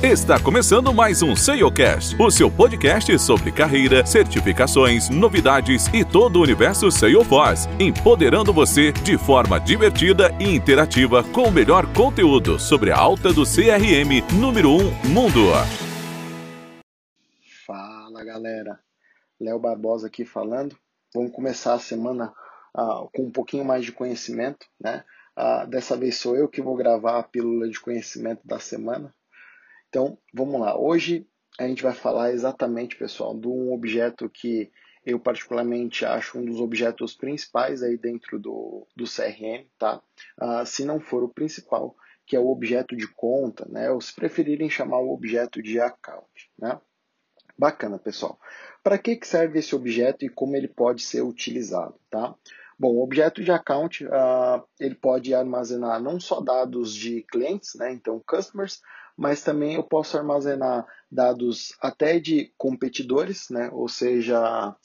[0.00, 6.42] Está começando mais um SEOcast, o seu podcast sobre carreira, certificações, novidades e todo o
[6.42, 12.96] universo Salesforce, empoderando você de forma divertida e interativa com o melhor conteúdo sobre a
[12.96, 15.50] alta do CRM número 1 mundo.
[17.66, 18.78] Fala galera,
[19.40, 20.78] Léo Barbosa aqui falando.
[21.12, 22.32] Vamos começar a semana
[22.72, 25.02] uh, com um pouquinho mais de conhecimento, né?
[25.36, 29.12] Uh, dessa vez sou eu que vou gravar a pílula de conhecimento da semana.
[29.88, 30.78] Então, vamos lá.
[30.78, 31.26] Hoje
[31.58, 34.70] a gente vai falar exatamente, pessoal, de um objeto que
[35.04, 40.02] eu particularmente acho um dos objetos principais aí dentro do, do CRM, tá?
[40.40, 41.96] Uh, se não for o principal,
[42.26, 43.90] que é o objeto de conta, né?
[43.90, 46.78] Ou se preferirem chamar o objeto de account, né?
[47.58, 48.38] Bacana, pessoal.
[48.84, 52.34] Para que, que serve esse objeto e como ele pode ser utilizado, tá?
[52.78, 57.92] Bom, o objeto de account, uh, ele pode armazenar não só dados de clientes, né?
[57.92, 58.80] Então, customers,
[59.18, 63.68] mas também eu posso armazenar dados até de competidores, né?
[63.72, 64.76] ou seja,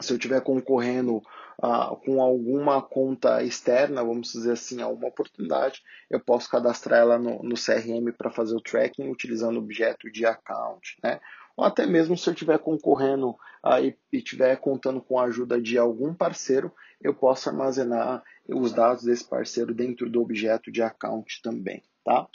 [0.00, 1.18] se eu estiver concorrendo
[1.62, 7.16] uh, com alguma conta externa, vamos dizer assim, a uma oportunidade, eu posso cadastrar ela
[7.16, 10.96] no, no CRM para fazer o tracking utilizando o objeto de account.
[11.00, 11.20] Né?
[11.56, 13.30] Ou até mesmo se eu estiver concorrendo
[13.64, 19.04] uh, e estiver contando com a ajuda de algum parceiro, eu posso armazenar os dados
[19.04, 21.84] desse parceiro dentro do objeto de account também.
[22.04, 22.26] Tá?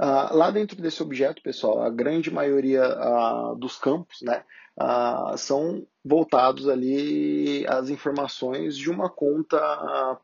[0.00, 4.44] Uh, lá dentro desse objeto, pessoal, a grande maioria uh, dos campos né,
[4.78, 9.58] uh, são voltados ali às informações de uma conta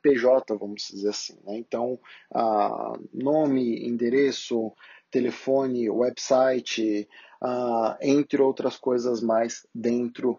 [0.03, 1.39] PJ, vamos dizer assim.
[1.45, 1.57] Né?
[1.57, 1.99] Então,
[3.13, 4.73] nome, endereço,
[5.11, 7.09] telefone, website,
[8.01, 10.39] entre outras coisas mais dentro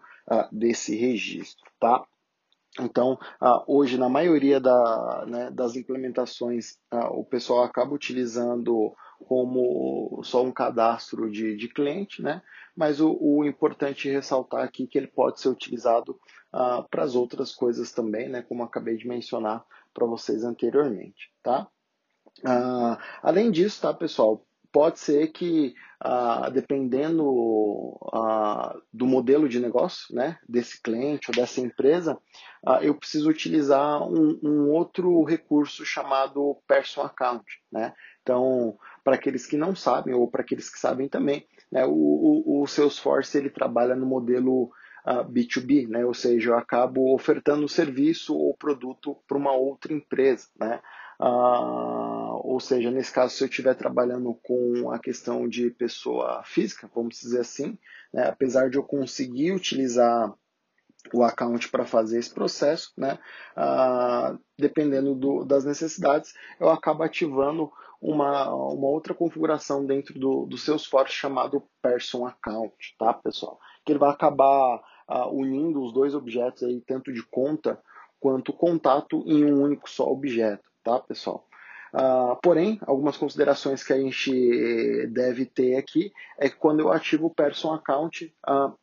[0.50, 1.70] desse registro.
[1.78, 2.02] Tá?
[2.80, 3.18] Então,
[3.66, 6.78] hoje, na maioria da, né, das implementações,
[7.10, 8.94] o pessoal acaba utilizando
[9.26, 12.42] como só um cadastro de, de cliente, né?
[12.76, 16.18] mas o, o importante é ressaltar aqui que ele pode ser utilizado
[16.52, 18.42] ah, para as outras coisas também, né?
[18.42, 21.30] como acabei de mencionar para vocês anteriormente.
[21.42, 21.68] Tá?
[22.44, 27.22] Ah, além disso, tá, pessoal, pode ser que, ah, dependendo
[28.92, 32.18] do modelo de negócio né, desse cliente ou dessa empresa,
[32.82, 37.44] eu preciso utilizar um, um, outro recurso chamado Person Account.
[37.70, 37.92] Né?
[38.24, 42.62] Então, para aqueles que não sabem ou para aqueles que sabem também, né, o, o,
[42.62, 44.70] o Salesforce ele trabalha no modelo uh,
[45.04, 50.48] ah, B2B, né, ou seja, eu acabo ofertando serviço ou produto para uma outra empresa.
[50.58, 50.80] Né,
[51.20, 56.90] uh, ou seja, nesse caso, se eu estiver trabalhando com a questão de pessoa física,
[56.94, 57.78] vamos dizer assim,
[58.10, 60.32] né, apesar de eu conseguir utilizar
[61.12, 63.18] o account para fazer esse processo, né?
[63.56, 67.70] Ah, dependendo do, das necessidades, eu acabo ativando
[68.00, 73.58] uma, uma outra configuração dentro do, do Salesforce chamado Person Account, tá, pessoal?
[73.84, 77.80] Que ele vai acabar ah, unindo os dois objetos aí, tanto de conta
[78.20, 81.46] quanto contato, em um único só objeto, tá, pessoal?
[81.94, 87.26] Uh, porém, algumas considerações que a gente deve ter aqui é que quando eu ativo
[87.26, 88.76] o Person Account, uh,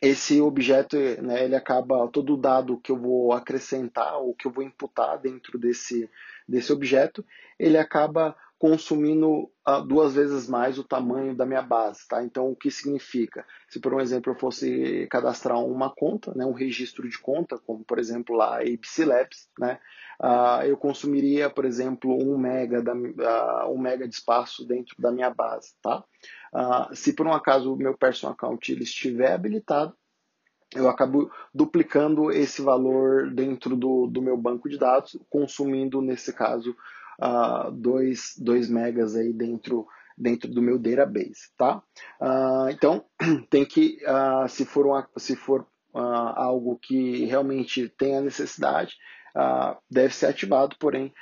[0.00, 4.62] esse objeto, né, ele acaba, todo dado que eu vou acrescentar ou que eu vou
[4.62, 6.08] imputar dentro desse,
[6.48, 7.24] desse objeto,
[7.58, 12.24] ele acaba consumindo uh, duas vezes mais o tamanho da minha base, tá?
[12.24, 13.46] Então, o que significa?
[13.68, 17.84] Se, por um exemplo, eu fosse cadastrar uma conta, né, um registro de conta, como,
[17.84, 19.78] por exemplo, lá a ABC Labs, né,
[20.20, 25.12] uh, eu consumiria, por exemplo, um mega, da, uh, um mega de espaço dentro da
[25.12, 26.02] minha base, tá?
[26.94, 29.94] se, por um acaso, o meu personal account ele estiver habilitado,
[30.74, 36.74] eu acabo duplicando esse valor dentro do, do meu banco de dados, consumindo, nesse caso,
[37.72, 39.86] 2 uh, megas aí dentro,
[40.16, 41.82] dentro do meu database, tá?
[42.20, 43.04] Uh, então,
[43.50, 48.94] tem que, uh, se for, uma, se for algo que realmente tenha necessidade,
[49.90, 51.12] deve ser ativado, porém,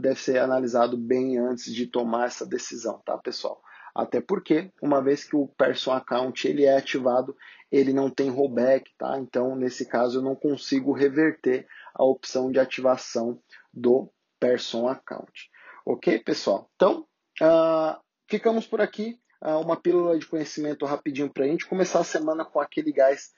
[0.00, 3.62] deve ser analisado bem antes de tomar essa decisão, tá, pessoal?
[3.94, 7.36] Até porque, uma vez que o Person Account ele é ativado,
[7.70, 9.18] ele não tem rollback, tá?
[9.18, 13.38] Então, nesse caso, eu não consigo reverter a opção de ativação
[13.72, 15.50] do Person Account.
[15.86, 16.68] Ok, pessoal?
[16.74, 17.06] Então,
[17.40, 19.20] uh, ficamos por aqui.
[19.42, 23.30] Uh, uma pílula de conhecimento rapidinho para a gente começar a semana com aquele gás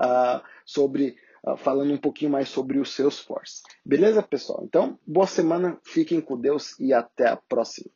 [0.00, 1.16] uh, sobre
[1.56, 3.62] falando um pouquinho mais sobre o Salesforce.
[3.82, 4.62] Beleza, pessoal?
[4.62, 7.90] Então, boa semana, fiquem com Deus e até a próxima.